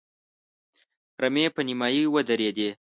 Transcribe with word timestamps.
رمې 1.21 1.45
په 1.55 1.61
نيمايي 1.67 2.03
ودرېدې. 2.13 2.69